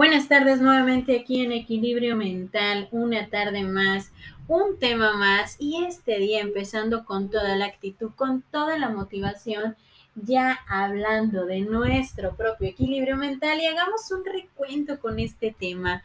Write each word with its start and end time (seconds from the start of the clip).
Buenas 0.00 0.28
tardes 0.28 0.62
nuevamente 0.62 1.14
aquí 1.20 1.44
en 1.44 1.52
Equilibrio 1.52 2.16
Mental, 2.16 2.88
una 2.90 3.28
tarde 3.28 3.64
más, 3.64 4.12
un 4.48 4.78
tema 4.78 5.12
más 5.12 5.56
y 5.58 5.84
este 5.84 6.18
día 6.18 6.40
empezando 6.40 7.04
con 7.04 7.28
toda 7.28 7.54
la 7.54 7.66
actitud, 7.66 8.10
con 8.16 8.40
toda 8.50 8.78
la 8.78 8.88
motivación, 8.88 9.76
ya 10.14 10.58
hablando 10.66 11.44
de 11.44 11.60
nuestro 11.60 12.34
propio 12.34 12.68
equilibrio 12.68 13.18
mental 13.18 13.60
y 13.60 13.66
hagamos 13.66 14.10
un 14.10 14.24
recuento 14.24 14.98
con 14.98 15.18
este 15.18 15.54
tema. 15.60 16.02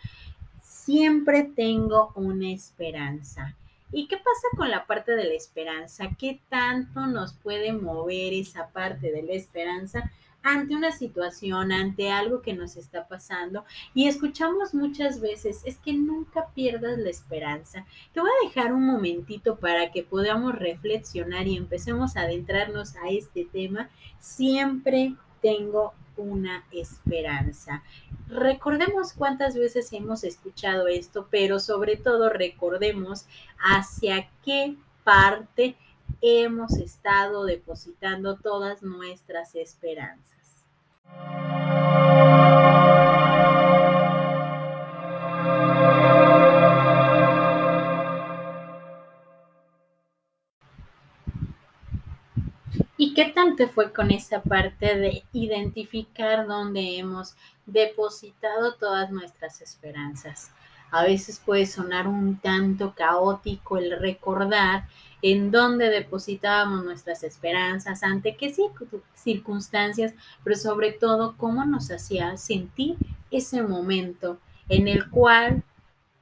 Siempre 0.62 1.44
tengo 1.44 2.12
una 2.16 2.52
esperanza. 2.52 3.56
¿Y 3.94 4.10
qué 4.10 4.18
pasa 4.18 4.58
con 4.58 4.72
la 4.72 4.86
parte 4.86 5.14
de 5.14 5.24
la 5.24 5.36
esperanza? 5.36 6.10
¿Qué 6.20 6.42
tanto 6.50 7.08
nos 7.08 7.32
puede 7.32 7.72
mover 7.72 8.34
esa 8.34 8.68
parte 8.72 9.10
de 9.14 9.24
la 9.24 9.36
esperanza? 9.36 10.12
Ante 10.46 10.76
una 10.76 10.92
situación, 10.92 11.72
ante 11.72 12.12
algo 12.12 12.44
que 12.44 12.54
nos 12.54 12.78
está 12.78 13.08
pasando 13.08 13.66
y 13.96 14.08
escuchamos 14.08 14.76
muchas 14.76 15.20
veces, 15.20 15.64
es 15.66 15.78
que 15.78 15.94
nunca 15.94 16.50
pierdas 16.54 17.00
la 17.00 17.10
esperanza. 17.10 17.84
Te 18.14 18.22
voy 18.22 18.30
a 18.30 18.48
dejar 18.48 18.72
un 18.72 18.86
momentito 18.86 19.58
para 19.58 19.92
que 19.92 20.04
podamos 20.04 20.54
reflexionar 20.54 21.48
y 21.48 21.58
empecemos 21.58 22.16
a 22.16 22.22
adentrarnos 22.22 22.96
a 22.98 23.10
este 23.10 23.46
tema. 23.46 23.90
Siempre 24.20 25.16
tengo 25.42 25.96
una 26.16 26.64
esperanza. 26.72 27.84
Recordemos 28.28 29.14
cuántas 29.14 29.56
veces 29.56 29.92
hemos 29.94 30.24
escuchado 30.24 30.88
esto, 30.88 31.28
pero 31.32 31.60
sobre 31.60 31.98
todo 31.98 32.30
recordemos 32.30 33.26
hacia 33.58 34.30
qué 34.44 34.76
parte 35.04 35.76
hemos 36.22 36.74
estado 36.74 37.46
depositando 37.46 38.38
todas 38.38 38.82
nuestras 38.84 39.56
esperanzas. 39.56 40.45
¿Y 52.98 53.14
qué 53.14 53.26
tanto 53.26 53.68
fue 53.68 53.92
con 53.92 54.10
esa 54.12 54.42
parte 54.42 54.98
de 54.98 55.24
identificar 55.34 56.48
dónde 56.48 56.98
hemos 56.98 57.36
depositado 57.66 58.76
todas 58.76 59.12
nuestras 59.12 59.62
esperanzas? 59.62 60.52
A 60.92 61.04
veces 61.04 61.42
puede 61.46 61.66
sonar 61.66 62.08
un 62.08 62.40
tanto 62.40 62.94
caótico 62.96 63.78
el 63.78 64.00
recordar 64.00 64.88
en 65.28 65.50
dónde 65.50 65.90
depositábamos 65.90 66.86
nuestras 66.86 67.24
esperanzas, 67.24 68.04
ante 68.04 68.36
qué 68.36 68.54
circunstancias, 69.16 70.14
pero 70.44 70.56
sobre 70.56 70.92
todo 70.92 71.34
cómo 71.36 71.66
nos 71.66 71.90
hacía 71.90 72.38
sentir 72.38 72.96
ese 73.32 73.64
momento 73.64 74.38
en 74.70 74.88
el 74.88 75.10
cual 75.10 75.64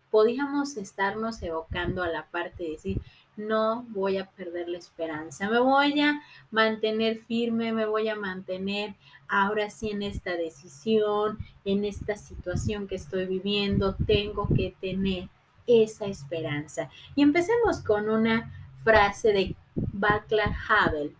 podíamos 0.09 0.77
estarnos 0.77 1.43
evocando 1.43 2.01
a 2.01 2.07
la 2.07 2.27
parte 2.27 2.63
de 2.63 2.69
decir, 2.69 3.01
no 3.35 3.85
voy 3.89 4.19
a 4.19 4.27
perder 4.27 4.69
la 4.69 4.77
esperanza, 4.77 5.49
me 5.49 5.59
voy 5.59 5.99
a 5.99 6.21
mantener 6.49 7.17
firme, 7.17 7.73
me 7.73 7.85
voy 7.85 8.07
a 8.07 8.15
mantener 8.15 8.95
ahora 9.27 9.69
sí 9.69 9.89
en 9.89 10.01
esta 10.01 10.37
decisión, 10.37 11.39
en 11.65 11.83
esta 11.83 12.15
situación 12.15 12.87
que 12.87 12.95
estoy 12.95 13.25
viviendo, 13.25 13.97
tengo 14.07 14.47
que 14.47 14.73
tener 14.79 15.27
esa 15.67 16.05
esperanza. 16.05 16.89
Y 17.15 17.21
empecemos 17.21 17.81
con 17.81 18.09
una 18.09 18.62
frase 18.83 19.33
de 19.33 19.55
Václav 19.75 20.53
Havel. 20.67 21.15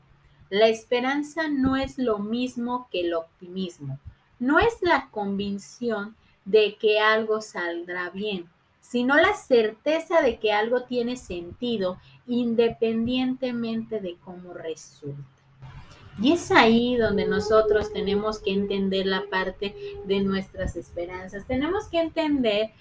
La 0.50 0.67
esperanza 0.67 1.47
no 1.47 1.75
es 1.75 1.97
lo 1.97 2.20
mismo 2.20 2.88
que 2.92 3.02
el 3.02 3.14
optimismo. 3.14 4.00
No 4.39 4.60
es 4.60 4.77
la 4.82 5.10
convicción 5.10 6.15
de 6.45 6.76
que 6.76 6.99
algo 6.99 7.42
saldrá 7.42 8.10
bien, 8.10 8.49
sino 8.82 9.15
la 9.15 9.33
certeza 9.33 10.21
de 10.21 10.37
que 10.37 10.52
algo 10.52 10.83
tiene 10.83 11.15
sentido 11.15 11.98
independientemente 12.27 13.99
de 13.99 14.17
cómo 14.23 14.54
resulte. 14.54 15.23
Y 16.21 16.33
es 16.33 16.52
ahí 16.52 16.95
donde 16.95 17.26
nosotros 17.26 17.92
tenemos 17.92 18.39
que 18.39 18.52
entender 18.52 19.08
la 19.08 19.23
parte 19.32 19.76
de 20.05 20.20
nuestras 20.20 20.76
esperanzas. 20.76 21.48
Tenemos 21.48 21.87
que 21.87 21.99
entender 21.99 22.71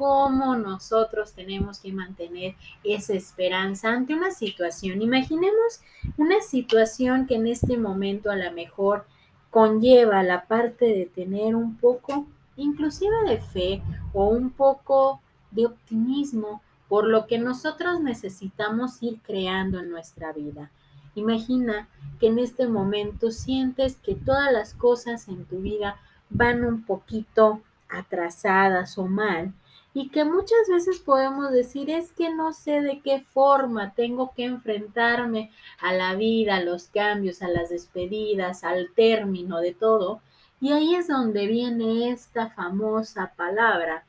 cómo 0.00 0.56
nosotros 0.56 1.34
tenemos 1.34 1.78
que 1.78 1.92
mantener 1.92 2.54
esa 2.82 3.12
esperanza 3.12 3.90
ante 3.90 4.14
una 4.14 4.30
situación. 4.30 5.02
Imaginemos 5.02 5.82
una 6.16 6.40
situación 6.40 7.26
que 7.26 7.34
en 7.34 7.46
este 7.46 7.76
momento 7.76 8.30
a 8.30 8.36
lo 8.36 8.50
mejor 8.52 9.04
conlleva 9.50 10.22
la 10.22 10.46
parte 10.46 10.86
de 10.86 11.04
tener 11.04 11.54
un 11.54 11.76
poco, 11.76 12.26
inclusive 12.56 13.14
de 13.28 13.40
fe 13.42 13.82
o 14.14 14.24
un 14.28 14.48
poco 14.48 15.20
de 15.50 15.66
optimismo 15.66 16.62
por 16.88 17.06
lo 17.06 17.26
que 17.26 17.36
nosotros 17.36 18.00
necesitamos 18.00 19.02
ir 19.02 19.20
creando 19.20 19.80
en 19.80 19.90
nuestra 19.90 20.32
vida. 20.32 20.70
Imagina 21.14 21.88
que 22.18 22.28
en 22.28 22.38
este 22.38 22.66
momento 22.66 23.30
sientes 23.32 23.96
que 23.96 24.14
todas 24.14 24.50
las 24.50 24.72
cosas 24.72 25.28
en 25.28 25.44
tu 25.44 25.58
vida 25.58 25.96
van 26.30 26.64
un 26.64 26.86
poquito 26.86 27.60
atrasadas 27.90 28.96
o 28.96 29.06
mal 29.06 29.52
y 29.92 30.08
que 30.10 30.24
muchas 30.24 30.68
veces 30.68 31.00
podemos 31.00 31.50
decir 31.50 31.90
es 31.90 32.12
que 32.12 32.32
no 32.32 32.52
sé 32.52 32.80
de 32.80 33.00
qué 33.00 33.20
forma 33.20 33.92
tengo 33.94 34.32
que 34.34 34.44
enfrentarme 34.44 35.50
a 35.80 35.92
la 35.92 36.14
vida, 36.14 36.56
a 36.56 36.62
los 36.62 36.88
cambios, 36.88 37.42
a 37.42 37.48
las 37.48 37.70
despedidas, 37.70 38.62
al 38.62 38.92
término 38.94 39.58
de 39.58 39.74
todo. 39.74 40.20
Y 40.60 40.72
ahí 40.72 40.94
es 40.94 41.08
donde 41.08 41.46
viene 41.46 42.10
esta 42.10 42.50
famosa 42.50 43.32
palabra, 43.36 44.04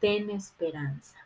ten 0.00 0.30
esperanza. 0.30 1.18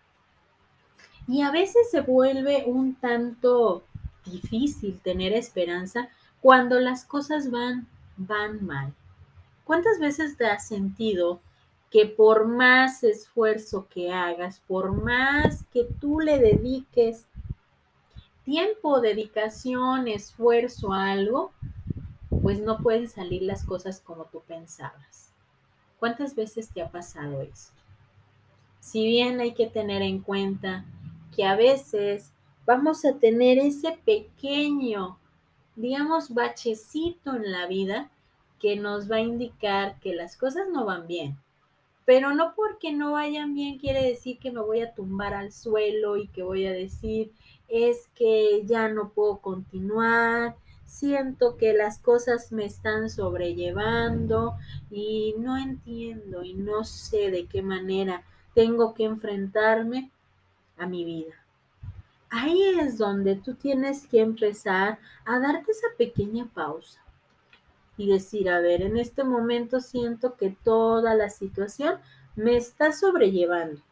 Y 1.26 1.42
a 1.42 1.50
veces 1.50 1.90
se 1.90 2.00
vuelve 2.00 2.64
un 2.66 2.94
tanto 2.94 3.82
difícil 4.24 5.00
tener 5.00 5.34
esperanza 5.34 6.08
cuando 6.40 6.80
las 6.80 7.04
cosas 7.04 7.50
van, 7.50 7.86
van 8.16 8.64
mal. 8.64 8.94
¿Cuántas 9.64 9.98
veces 9.98 10.38
te 10.38 10.46
has 10.46 10.66
sentido 10.66 11.40
que 11.90 12.06
por 12.06 12.46
más 12.46 13.02
esfuerzo 13.02 13.86
que 13.88 14.12
hagas, 14.12 14.60
por 14.60 14.92
más 14.92 15.64
que 15.72 15.84
tú 15.84 16.20
le 16.20 16.38
dediques 16.38 17.26
tiempo, 18.44 19.00
dedicación, 19.00 20.08
esfuerzo 20.08 20.92
a 20.92 21.10
algo, 21.10 21.52
pues 22.42 22.60
no 22.60 22.78
pueden 22.78 23.08
salir 23.08 23.42
las 23.42 23.64
cosas 23.64 24.00
como 24.00 24.24
tú 24.24 24.42
pensabas. 24.46 25.32
¿Cuántas 25.98 26.34
veces 26.34 26.68
te 26.68 26.82
ha 26.82 26.90
pasado 26.90 27.42
esto? 27.42 27.72
Si 28.80 29.04
bien 29.06 29.40
hay 29.40 29.54
que 29.54 29.66
tener 29.66 30.02
en 30.02 30.20
cuenta 30.20 30.84
que 31.34 31.44
a 31.44 31.56
veces 31.56 32.32
vamos 32.66 33.04
a 33.04 33.18
tener 33.18 33.58
ese 33.58 33.98
pequeño, 34.04 35.18
digamos, 35.74 36.32
bachecito 36.32 37.34
en 37.34 37.50
la 37.50 37.66
vida 37.66 38.10
que 38.60 38.76
nos 38.76 39.10
va 39.10 39.16
a 39.16 39.20
indicar 39.20 39.98
que 40.00 40.14
las 40.14 40.36
cosas 40.36 40.68
no 40.70 40.84
van 40.84 41.06
bien 41.06 41.38
pero 42.08 42.32
no 42.32 42.54
porque 42.54 42.90
no 42.90 43.12
vayan 43.12 43.52
bien 43.52 43.78
quiere 43.78 44.02
decir 44.02 44.38
que 44.38 44.50
me 44.50 44.62
voy 44.62 44.80
a 44.80 44.94
tumbar 44.94 45.34
al 45.34 45.52
suelo 45.52 46.16
y 46.16 46.26
que 46.28 46.42
voy 46.42 46.64
a 46.64 46.72
decir 46.72 47.32
es 47.68 48.08
que 48.14 48.62
ya 48.64 48.88
no 48.88 49.10
puedo 49.10 49.40
continuar, 49.40 50.56
siento 50.86 51.58
que 51.58 51.74
las 51.74 51.98
cosas 51.98 52.50
me 52.50 52.64
están 52.64 53.10
sobrellevando 53.10 54.56
y 54.90 55.34
no 55.38 55.58
entiendo 55.58 56.44
y 56.44 56.54
no 56.54 56.82
sé 56.84 57.30
de 57.30 57.44
qué 57.44 57.60
manera 57.60 58.22
tengo 58.54 58.94
que 58.94 59.04
enfrentarme 59.04 60.10
a 60.78 60.86
mi 60.86 61.04
vida. 61.04 61.34
Ahí 62.30 62.62
es 62.80 62.96
donde 62.96 63.36
tú 63.36 63.52
tienes 63.52 64.06
que 64.06 64.22
empezar 64.22 64.98
a 65.26 65.38
darte 65.40 65.72
esa 65.72 65.88
pequeña 65.98 66.46
pausa 66.54 67.02
y 67.98 68.10
decir, 68.10 68.48
a 68.48 68.60
ver, 68.60 68.80
en 68.80 68.96
este 68.96 69.24
momento 69.24 69.80
siento 69.80 70.36
que 70.36 70.56
toda 70.64 71.14
la 71.14 71.28
situación 71.28 71.98
me 72.36 72.56
está 72.56 72.92
sobrellevando. 72.92 73.82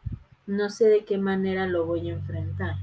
No 0.47 0.71
sé 0.71 0.89
de 0.89 1.05
qué 1.05 1.19
manera 1.19 1.67
lo 1.67 1.85
voy 1.85 2.09
a 2.09 2.15
enfrentar. 2.15 2.77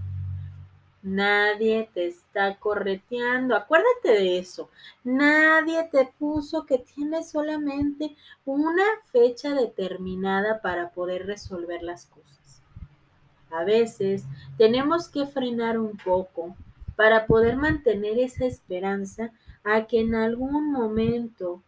Nadie 1.02 1.90
te 1.94 2.08
está 2.08 2.58
correteando. 2.58 3.56
Acuérdate 3.56 4.10
de 4.10 4.40
eso. 4.40 4.70
Nadie 5.04 5.88
te 5.92 6.14
puso 6.20 6.66
que 6.66 6.78
tienes 6.78 7.32
solamente 7.32 8.16
una 8.46 8.84
fecha 9.12 9.54
determinada 9.54 10.62
para 10.62 10.92
poder 10.92 11.26
resolver 11.26 11.84
las 11.84 12.06
cosas. 12.06 12.62
A 13.50 13.64
veces 13.64 14.26
tenemos 14.58 15.08
que 15.10 15.26
frenar 15.26 15.78
un 15.78 15.96
poco 15.98 16.56
para 16.96 17.26
poder 17.26 17.58
mantener 17.58 18.20
esa 18.20 18.46
esperanza 18.46 19.32
a 19.64 19.86
que 19.86 20.02
en 20.02 20.16
algún 20.16 20.72
momento 20.72 21.62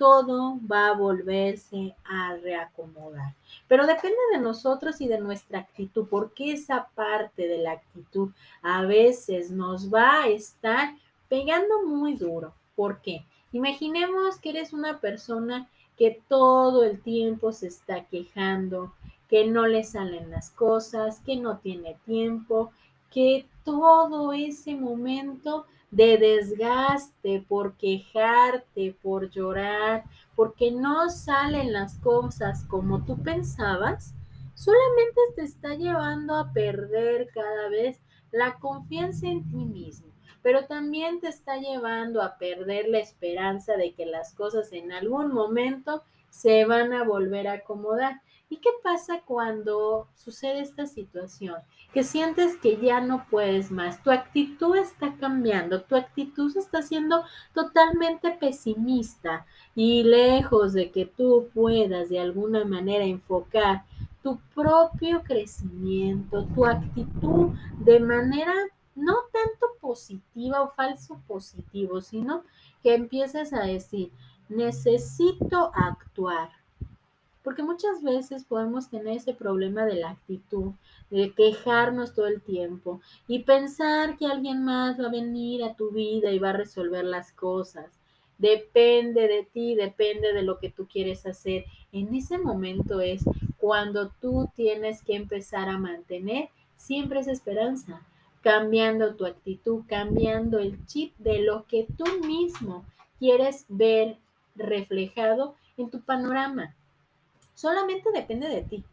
todo 0.00 0.58
va 0.66 0.88
a 0.88 0.94
volverse 0.94 1.94
a 2.04 2.34
reacomodar. 2.36 3.34
Pero 3.68 3.86
depende 3.86 4.16
de 4.32 4.38
nosotros 4.38 5.00
y 5.02 5.08
de 5.08 5.20
nuestra 5.20 5.58
actitud, 5.58 6.06
porque 6.08 6.52
esa 6.52 6.88
parte 6.94 7.46
de 7.46 7.58
la 7.58 7.72
actitud 7.72 8.30
a 8.62 8.86
veces 8.86 9.50
nos 9.50 9.92
va 9.92 10.22
a 10.22 10.28
estar 10.28 10.94
pegando 11.28 11.82
muy 11.86 12.14
duro. 12.14 12.54
¿Por 12.74 13.02
qué? 13.02 13.26
Imaginemos 13.52 14.38
que 14.38 14.50
eres 14.50 14.72
una 14.72 15.00
persona 15.00 15.68
que 15.98 16.22
todo 16.28 16.82
el 16.84 17.02
tiempo 17.02 17.52
se 17.52 17.66
está 17.66 18.04
quejando, 18.04 18.94
que 19.28 19.46
no 19.46 19.66
le 19.66 19.84
salen 19.84 20.30
las 20.30 20.50
cosas, 20.50 21.20
que 21.26 21.36
no 21.36 21.58
tiene 21.58 21.98
tiempo, 22.06 22.72
que 23.10 23.46
todo 23.64 24.32
ese 24.32 24.74
momento 24.74 25.66
de 25.90 26.18
desgaste 26.18 27.44
por 27.48 27.74
quejarte, 27.74 28.96
por 29.02 29.30
llorar, 29.30 30.04
porque 30.36 30.70
no 30.70 31.10
salen 31.10 31.72
las 31.72 31.98
cosas 31.98 32.64
como 32.64 33.04
tú 33.04 33.20
pensabas, 33.22 34.14
solamente 34.54 35.20
te 35.36 35.42
está 35.42 35.74
llevando 35.74 36.36
a 36.36 36.52
perder 36.52 37.28
cada 37.34 37.68
vez 37.68 37.98
la 38.30 38.54
confianza 38.54 39.26
en 39.26 39.48
ti 39.50 39.64
mismo, 39.64 40.12
pero 40.42 40.66
también 40.66 41.20
te 41.20 41.28
está 41.28 41.56
llevando 41.58 42.22
a 42.22 42.38
perder 42.38 42.88
la 42.88 42.98
esperanza 42.98 43.76
de 43.76 43.92
que 43.92 44.06
las 44.06 44.32
cosas 44.34 44.72
en 44.72 44.92
algún 44.92 45.32
momento 45.32 46.02
se 46.30 46.64
van 46.64 46.92
a 46.92 47.04
volver 47.04 47.48
a 47.48 47.54
acomodar. 47.54 48.20
¿Y 48.52 48.56
qué 48.56 48.70
pasa 48.82 49.22
cuando 49.24 50.08
sucede 50.12 50.60
esta 50.60 50.86
situación? 50.86 51.54
Que 51.94 52.02
sientes 52.02 52.56
que 52.56 52.78
ya 52.78 53.00
no 53.00 53.24
puedes 53.30 53.70
más, 53.70 54.02
tu 54.02 54.10
actitud 54.10 54.76
está 54.76 55.14
cambiando, 55.20 55.82
tu 55.82 55.94
actitud 55.94 56.54
está 56.56 56.82
siendo 56.82 57.22
totalmente 57.54 58.32
pesimista 58.32 59.46
y 59.76 60.02
lejos 60.02 60.72
de 60.72 60.90
que 60.90 61.06
tú 61.06 61.48
puedas 61.54 62.08
de 62.08 62.18
alguna 62.18 62.64
manera 62.64 63.04
enfocar 63.04 63.84
tu 64.20 64.40
propio 64.52 65.22
crecimiento, 65.22 66.44
tu 66.52 66.66
actitud 66.66 67.50
de 67.78 68.00
manera 68.00 68.52
no 68.96 69.14
tanto 69.32 69.66
positiva 69.80 70.62
o 70.62 70.70
falso 70.70 71.20
positivo, 71.28 72.00
sino 72.00 72.42
que 72.82 72.94
empieces 72.94 73.52
a 73.52 73.60
decir, 73.60 74.10
necesito 74.48 75.70
actuar. 75.72 76.59
Porque 77.42 77.62
muchas 77.62 78.02
veces 78.02 78.44
podemos 78.44 78.90
tener 78.90 79.16
ese 79.16 79.32
problema 79.32 79.86
de 79.86 79.94
la 79.94 80.10
actitud, 80.10 80.72
de 81.10 81.32
quejarnos 81.32 82.14
todo 82.14 82.26
el 82.26 82.42
tiempo 82.42 83.00
y 83.26 83.40
pensar 83.40 84.18
que 84.18 84.26
alguien 84.26 84.64
más 84.64 85.00
va 85.00 85.06
a 85.06 85.10
venir 85.10 85.64
a 85.64 85.74
tu 85.74 85.90
vida 85.90 86.30
y 86.30 86.38
va 86.38 86.50
a 86.50 86.54
resolver 86.54 87.04
las 87.04 87.32
cosas. 87.32 88.00
Depende 88.38 89.28
de 89.28 89.44
ti, 89.44 89.74
depende 89.74 90.32
de 90.32 90.42
lo 90.42 90.58
que 90.58 90.70
tú 90.70 90.86
quieres 90.86 91.26
hacer. 91.26 91.64
En 91.92 92.14
ese 92.14 92.38
momento 92.38 93.00
es 93.00 93.24
cuando 93.58 94.10
tú 94.20 94.50
tienes 94.54 95.02
que 95.02 95.14
empezar 95.14 95.68
a 95.68 95.78
mantener 95.78 96.48
siempre 96.76 97.20
esa 97.20 97.32
esperanza, 97.32 98.02
cambiando 98.40 99.14
tu 99.14 99.26
actitud, 99.26 99.82
cambiando 99.86 100.58
el 100.58 100.86
chip 100.86 101.14
de 101.18 101.40
lo 101.40 101.66
que 101.66 101.86
tú 101.98 102.04
mismo 102.26 102.86
quieres 103.18 103.66
ver 103.68 104.16
reflejado 104.56 105.54
en 105.76 105.90
tu 105.90 106.00
panorama. 106.00 106.74
Solamente 107.60 108.10
depende 108.10 108.48
de 108.48 108.62
ti, 108.62 108.84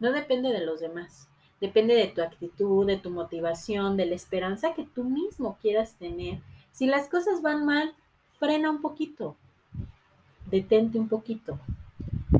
no 0.00 0.10
depende 0.10 0.50
de 0.50 0.66
los 0.66 0.80
demás. 0.80 1.28
Depende 1.60 1.94
de 1.94 2.08
tu 2.08 2.20
actitud, 2.20 2.84
de 2.84 2.96
tu 2.96 3.10
motivación, 3.10 3.96
de 3.96 4.06
la 4.06 4.16
esperanza 4.16 4.74
que 4.74 4.82
tú 4.82 5.04
mismo 5.04 5.56
quieras 5.62 5.94
tener. 5.94 6.40
Si 6.72 6.86
las 6.86 7.08
cosas 7.08 7.42
van 7.42 7.64
mal, 7.64 7.94
frena 8.40 8.70
un 8.70 8.80
poquito, 8.80 9.36
detente 10.50 10.98
un 10.98 11.08
poquito, 11.08 11.60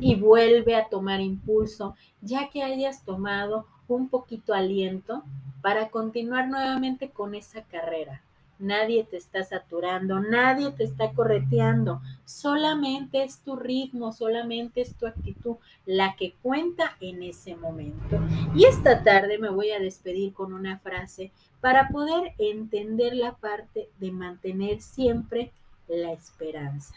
y 0.01 0.15
vuelve 0.15 0.75
a 0.75 0.89
tomar 0.89 1.21
impulso, 1.21 1.95
ya 2.21 2.49
que 2.49 2.61
hayas 2.61 3.05
tomado 3.05 3.65
un 3.87 4.09
poquito 4.09 4.53
aliento 4.53 5.23
para 5.61 5.87
continuar 5.91 6.49
nuevamente 6.49 7.09
con 7.09 7.35
esa 7.35 7.63
carrera. 7.63 8.21
Nadie 8.59 9.05
te 9.05 9.15
está 9.15 9.43
saturando, 9.43 10.19
nadie 10.19 10.71
te 10.71 10.83
está 10.83 11.13
correteando, 11.13 12.01
solamente 12.25 13.23
es 13.23 13.39
tu 13.39 13.55
ritmo, 13.55 14.11
solamente 14.11 14.81
es 14.81 14.95
tu 14.95 15.07
actitud 15.07 15.55
la 15.85 16.15
que 16.17 16.33
cuenta 16.41 16.97
en 16.99 17.23
ese 17.23 17.55
momento. 17.55 18.19
Y 18.53 18.65
esta 18.65 19.01
tarde 19.03 19.37
me 19.37 19.49
voy 19.49 19.71
a 19.71 19.79
despedir 19.79 20.33
con 20.33 20.51
una 20.51 20.77
frase 20.79 21.31
para 21.61 21.87
poder 21.87 22.33
entender 22.37 23.15
la 23.15 23.35
parte 23.37 23.89
de 23.97 24.11
mantener 24.11 24.81
siempre 24.81 25.53
la 25.87 26.11
esperanza. 26.11 26.95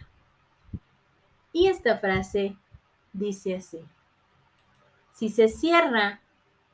Y 1.52 1.68
esta 1.68 1.98
frase 1.98 2.56
dice 3.12 3.56
así, 3.56 3.80
si 5.14 5.28
se 5.28 5.48
cierra 5.48 6.20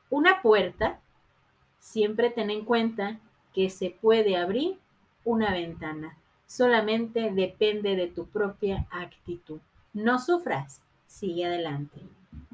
una 0.09 0.41
puerta, 0.41 0.99
siempre 1.79 2.29
ten 2.29 2.49
en 2.49 2.65
cuenta 2.65 3.19
que 3.53 3.69
se 3.69 3.95
puede 4.01 4.37
abrir 4.37 4.77
una 5.23 5.53
ventana. 5.53 6.17
Solamente 6.47 7.31
depende 7.31 7.95
de 7.95 8.07
tu 8.07 8.25
propia 8.25 8.87
actitud. 8.91 9.59
No 9.93 10.19
sufras, 10.19 10.81
sigue 11.07 11.45
adelante. 11.45 11.99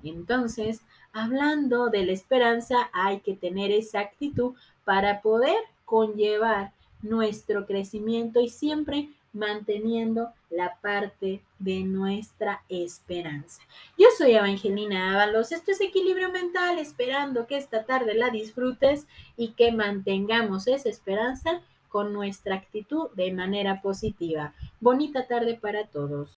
Entonces, 0.03 0.81
hablando 1.13 1.89
de 1.89 2.05
la 2.05 2.11
esperanza, 2.11 2.89
hay 2.93 3.19
que 3.19 3.35
tener 3.35 3.71
esa 3.71 3.99
actitud 3.99 4.53
para 4.83 5.21
poder 5.21 5.57
conllevar 5.85 6.71
nuestro 7.01 7.65
crecimiento 7.65 8.39
y 8.41 8.49
siempre 8.49 9.09
manteniendo 9.35 10.31
la 10.49 10.77
parte 10.81 11.41
de 11.59 11.83
nuestra 11.83 12.63
esperanza. 12.69 13.61
Yo 13.97 14.07
soy 14.17 14.33
Evangelina 14.33 15.13
Ábalos, 15.13 15.51
esto 15.51 15.71
es 15.71 15.81
Equilibrio 15.81 16.31
Mental, 16.31 16.79
esperando 16.79 17.45
que 17.45 17.57
esta 17.57 17.83
tarde 17.83 18.15
la 18.15 18.29
disfrutes 18.29 19.05
y 19.37 19.49
que 19.49 19.71
mantengamos 19.71 20.67
esa 20.67 20.89
esperanza 20.89 21.61
con 21.89 22.13
nuestra 22.13 22.55
actitud 22.55 23.09
de 23.15 23.31
manera 23.31 23.81
positiva. 23.81 24.53
Bonita 24.79 25.27
tarde 25.27 25.57
para 25.61 25.85
todos. 25.85 26.29